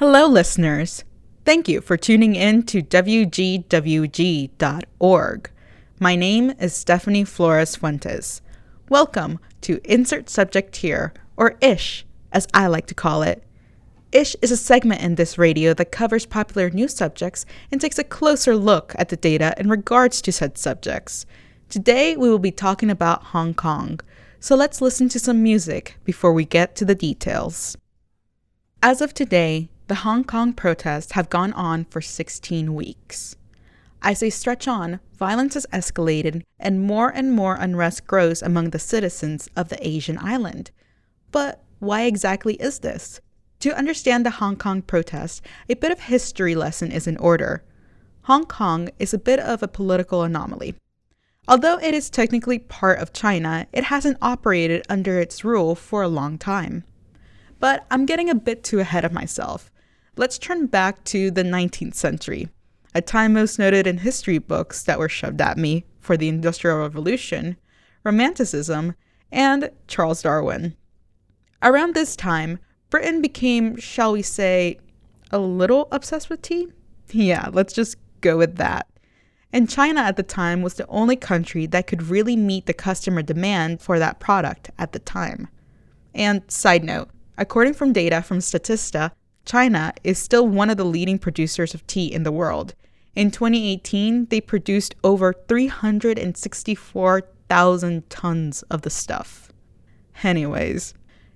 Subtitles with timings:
[0.00, 1.04] Hello, listeners.
[1.44, 3.70] Thank you for tuning in to WGWG.org.
[5.98, 8.40] My name is Stephanie Flores Fuentes.
[8.88, 13.44] Welcome to Insert Subject Here, or ISH, as I like to call it.
[14.10, 18.02] ISH is a segment in this radio that covers popular news subjects and takes a
[18.02, 21.26] closer look at the data in regards to said subjects.
[21.68, 24.00] Today, we will be talking about Hong Kong,
[24.38, 27.76] so let's listen to some music before we get to the details.
[28.82, 33.34] As of today, the Hong Kong protests have gone on for 16 weeks.
[34.02, 38.78] As they stretch on, violence has escalated and more and more unrest grows among the
[38.78, 40.70] citizens of the Asian island.
[41.32, 43.20] But why exactly is this?
[43.58, 47.64] To understand the Hong Kong protests, a bit of history lesson is in order.
[48.22, 50.76] Hong Kong is a bit of a political anomaly.
[51.48, 56.08] Although it is technically part of China, it hasn't operated under its rule for a
[56.08, 56.84] long time.
[57.58, 59.68] But I'm getting a bit too ahead of myself.
[60.20, 62.50] Let's turn back to the 19th century,
[62.94, 66.76] a time most noted in history books that were shoved at me for the Industrial
[66.76, 67.56] Revolution,
[68.04, 68.96] Romanticism,
[69.32, 70.76] and Charles Darwin.
[71.62, 72.58] Around this time,
[72.90, 74.78] Britain became, shall we say,
[75.30, 76.68] a little obsessed with tea?
[77.12, 78.88] Yeah, let's just go with that.
[79.54, 83.22] And China at the time was the only country that could really meet the customer
[83.22, 85.48] demand for that product at the time.
[86.14, 89.12] And side note, according from data from Statista,
[89.44, 92.74] China is still one of the leading producers of tea in the world.
[93.14, 99.52] In 2018, they produced over 364,000 tons of the stuff.
[100.22, 100.94] Anyways,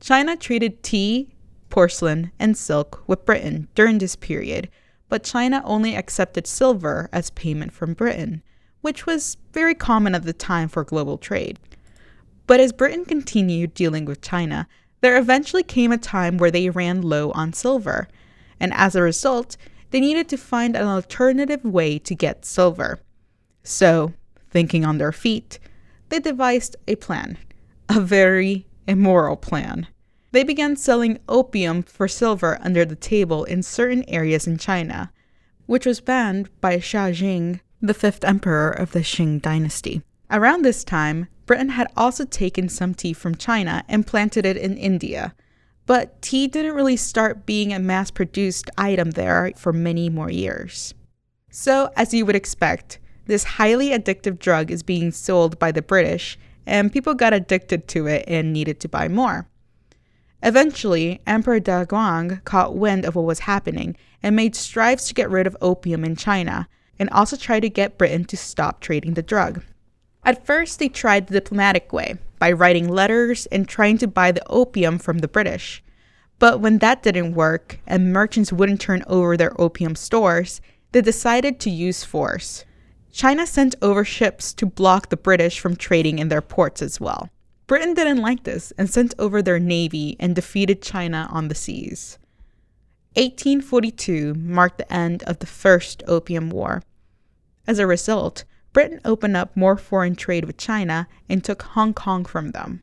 [0.00, 1.36] China traded tea
[1.70, 4.68] porcelain, and silk with Britain during this period,
[5.08, 8.42] but China only accepted silver as payment from Britain,
[8.80, 11.58] which was very common at the time for global trade.
[12.46, 14.68] But as Britain continued dealing with China,
[15.00, 18.08] there eventually came a time where they ran low on silver,
[18.58, 19.56] and as a result,
[19.90, 23.00] they needed to find an alternative way to get silver.
[23.62, 24.14] So,
[24.50, 25.58] thinking on their feet,
[26.08, 27.38] they devised a plan,
[27.88, 29.86] a very immoral plan.
[30.32, 35.12] They began selling opium for silver under the table in certain areas in China,
[35.66, 40.02] which was banned by Jiaqing, the fifth emperor of the Qing dynasty.
[40.30, 44.76] Around this time, Britain had also taken some tea from China and planted it in
[44.76, 45.34] India.
[45.86, 50.92] But tea didn't really start being a mass produced item there for many more years.
[51.48, 56.38] So, as you would expect, this highly addictive drug is being sold by the British,
[56.66, 59.48] and people got addicted to it and needed to buy more.
[60.42, 65.46] Eventually, Emperor Daoguang caught wind of what was happening and made strives to get rid
[65.46, 66.68] of opium in China
[66.98, 69.62] and also tried to get Britain to stop trading the drug.
[70.26, 74.46] At first, they tried the diplomatic way by writing letters and trying to buy the
[74.48, 75.84] opium from the British.
[76.40, 80.60] But when that didn't work and merchants wouldn't turn over their opium stores,
[80.90, 82.64] they decided to use force.
[83.12, 87.30] China sent over ships to block the British from trading in their ports as well.
[87.68, 92.18] Britain didn't like this and sent over their navy and defeated China on the seas.
[93.14, 96.82] 1842 marked the end of the First Opium War.
[97.66, 98.44] As a result,
[98.76, 102.82] Britain opened up more foreign trade with China and took Hong Kong from them.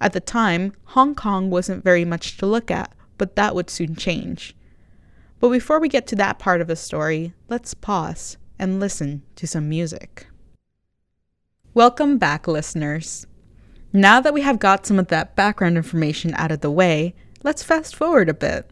[0.00, 3.96] At the time, Hong Kong wasn't very much to look at, but that would soon
[3.96, 4.56] change.
[5.38, 9.46] But before we get to that part of the story, let's pause and listen to
[9.46, 10.26] some music.
[11.74, 13.26] Welcome back, listeners.
[13.92, 17.62] Now that we have got some of that background information out of the way, let's
[17.62, 18.70] fast forward a bit.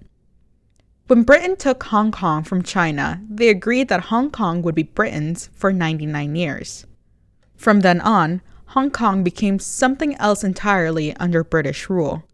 [1.08, 5.48] When Britain took Hong Kong from China, they agreed that Hong Kong would be Britain's
[5.54, 6.84] for 99 years.
[7.56, 12.24] From then on, Hong Kong became something else entirely under British rule.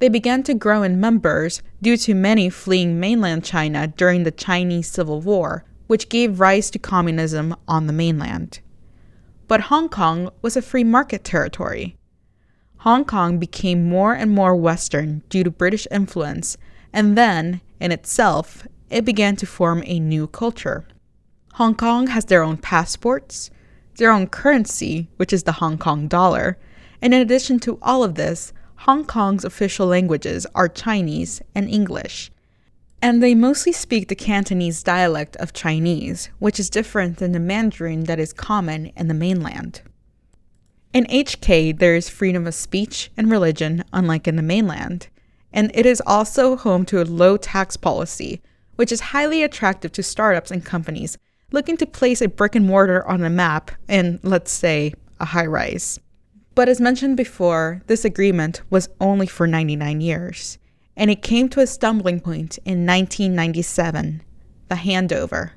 [0.00, 4.90] They began to grow in numbers due to many fleeing mainland China during the Chinese
[4.90, 8.60] Civil War, which gave rise to communism on the mainland.
[9.48, 11.96] But Hong Kong was a free market territory.
[12.80, 16.58] Hong Kong became more and more Western due to British influence,
[16.92, 20.86] and then, in itself, it began to form a new culture.
[21.52, 23.50] Hong Kong has their own passports,
[23.98, 26.56] their own currency, which is the Hong Kong dollar,
[27.02, 32.32] and in addition to all of this, Hong Kong's official languages are Chinese and English.
[33.02, 38.04] And they mostly speak the Cantonese dialect of Chinese, which is different than the Mandarin
[38.04, 39.82] that is common in the mainland.
[40.94, 45.08] In HK, there is freedom of speech and religion, unlike in the mainland,
[45.54, 48.42] and it is also home to a low tax policy,
[48.76, 51.16] which is highly attractive to startups and companies
[51.52, 55.46] looking to place a brick and mortar on a map in, let's say, a high
[55.46, 56.00] rise.
[56.56, 60.58] But as mentioned before, this agreement was only for 99 years.
[60.96, 64.22] and it came to a stumbling point in 1997
[64.68, 65.50] the handover.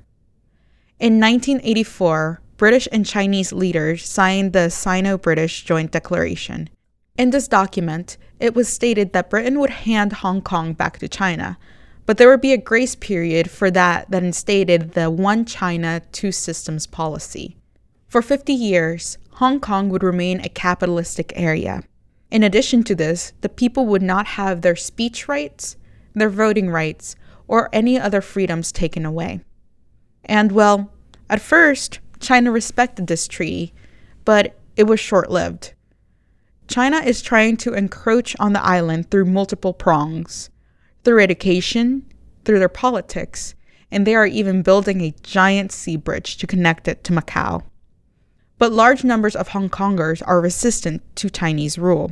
[1.00, 6.70] In 1984, British and Chinese leaders signed the Sino British Joint Declaration.
[7.18, 11.58] In this document, it was stated that Britain would hand Hong Kong back to China,
[12.06, 16.32] but there would be a grace period for that that instated the One China, Two
[16.32, 17.58] Systems policy.
[18.08, 21.84] For 50 years, Hong Kong would remain a capitalistic area.
[22.30, 25.76] In addition to this, the people would not have their speech rights,
[26.14, 27.16] their voting rights,
[27.48, 29.42] or any other freedoms taken away.
[30.24, 30.92] And well,
[31.30, 33.74] at first, China respected this treaty,
[34.24, 35.74] but it was short lived.
[36.68, 40.50] China is trying to encroach on the island through multiple prongs
[41.08, 42.04] through education,
[42.44, 43.56] through their politics,
[43.90, 47.64] and they are even building a giant sea bridge to connect it to Macau.
[48.58, 52.12] But large numbers of Hong Kongers are resistant to Chinese rule.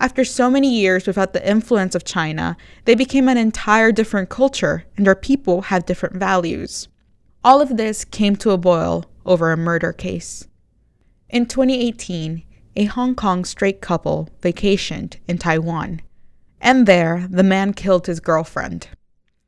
[0.00, 4.84] After so many years without the influence of China, they became an entire different culture
[4.96, 6.88] and their people have different values.
[7.44, 10.48] All of this came to a boil over a murder case.
[11.28, 12.42] In 2018,
[12.76, 16.00] a Hong Kong straight couple vacationed in Taiwan,
[16.60, 18.88] and there the man killed his girlfriend.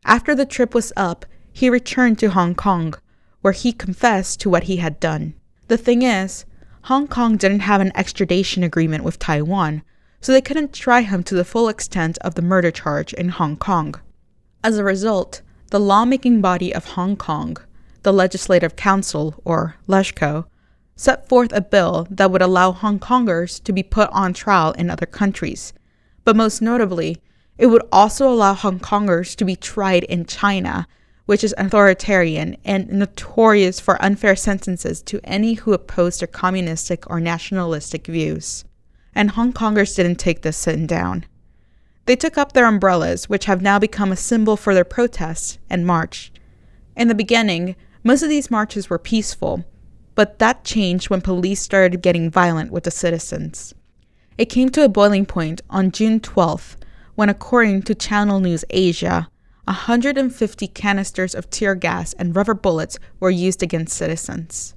[0.04, 2.94] After the trip was up, he returned to Hong Kong,
[3.40, 5.34] where he confessed to what he had done.
[5.68, 6.44] The thing is,
[6.82, 9.82] Hong Kong didn't have an extradition agreement with Taiwan,
[10.20, 13.56] so they couldn't try him to the full extent of the murder charge in Hong
[13.56, 13.94] Kong.
[14.64, 17.56] As a result, the lawmaking body of Hong Kong
[18.02, 20.46] the Legislative Council, or LegCo,
[20.96, 24.90] set forth a bill that would allow Hong Kongers to be put on trial in
[24.90, 25.72] other countries.
[26.24, 27.18] But most notably,
[27.58, 30.86] it would also allow Hong Kongers to be tried in China,
[31.26, 37.20] which is authoritarian and notorious for unfair sentences to any who oppose their communistic or
[37.20, 38.64] nationalistic views.
[39.14, 41.24] And Hong Kongers didn't take this sitting down.
[42.06, 45.86] They took up their umbrellas, which have now become a symbol for their protests, and
[45.86, 46.40] marched.
[46.96, 49.64] In the beginning, most of these marches were peaceful,
[50.14, 53.74] but that changed when police started getting violent with the citizens.
[54.38, 56.76] It came to a boiling point on June 12th
[57.14, 59.28] when, according to Channel News Asia,
[59.64, 64.74] 150 canisters of tear gas and rubber bullets were used against citizens.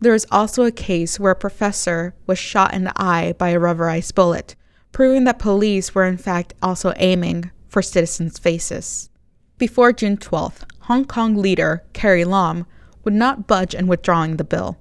[0.00, 3.58] There is also a case where a professor was shot in the eye by a
[3.58, 4.54] rubberized bullet,
[4.92, 9.08] proving that police were in fact also aiming for citizens' faces.
[9.56, 12.66] Before June 12th, Hong Kong leader Carrie Lam
[13.04, 14.78] would not budge in withdrawing the bill.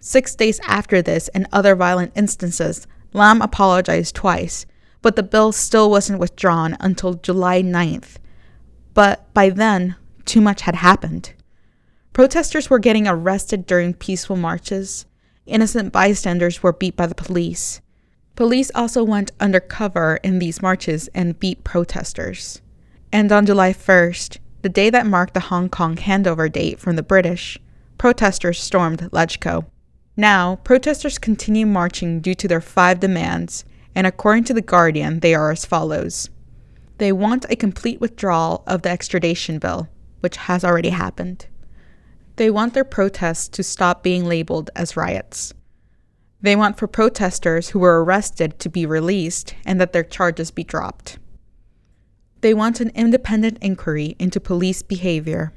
[0.00, 4.66] Six days after this and other violent instances, Lam apologized twice,
[5.02, 8.16] but the bill still wasn't withdrawn until July 9th.
[8.94, 11.32] But by then, too much had happened.
[12.12, 15.06] Protesters were getting arrested during peaceful marches.
[15.46, 17.80] Innocent bystanders were beat by the police.
[18.34, 22.60] Police also went undercover in these marches and beat protesters.
[23.12, 27.02] And on July 1st, the day that marked the Hong Kong handover date from the
[27.02, 27.58] British,
[27.96, 29.66] protesters stormed LegCo.
[30.16, 33.64] Now, protesters continue marching due to their five demands,
[33.94, 36.28] and according to The Guardian, they are as follows.
[36.98, 39.88] They want a complete withdrawal of the extradition bill,
[40.20, 41.46] which has already happened.
[42.34, 45.54] They want their protests to stop being labeled as riots.
[46.40, 50.64] They want for protesters who were arrested to be released and that their charges be
[50.64, 51.18] dropped.
[52.40, 55.52] They want an independent inquiry into police behavior.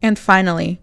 [0.00, 0.80] And finally,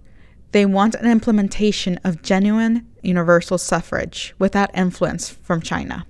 [0.51, 6.05] they want an implementation of genuine universal suffrage without influence from China.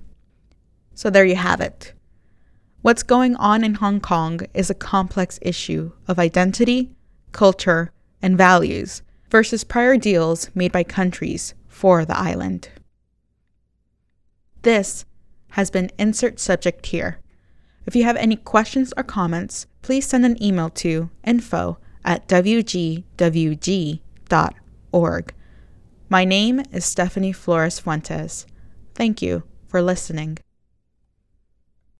[0.94, 1.94] So there you have it.
[2.82, 6.90] What's going on in Hong Kong is a complex issue of identity,
[7.32, 12.68] culture, and values versus prior deals made by countries for the island.
[14.62, 15.04] This
[15.50, 17.20] has been Insert Subject Here
[17.90, 23.04] if you have any questions or comments, please send an email to info at wgwg.org.
[26.08, 28.46] My name is Stephanie Flores Fuentes.
[28.94, 30.38] Thank you for listening.